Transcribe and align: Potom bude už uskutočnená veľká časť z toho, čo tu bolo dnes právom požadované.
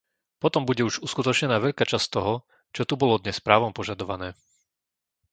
Potom 0.43 0.63
bude 0.69 0.81
už 0.89 0.95
uskutočnená 1.05 1.55
veľká 1.65 1.83
časť 1.91 2.05
z 2.09 2.13
toho, 2.17 2.33
čo 2.75 2.83
tu 2.89 2.93
bolo 3.01 3.15
dnes 3.23 3.37
právom 3.47 3.69
požadované. 3.79 4.29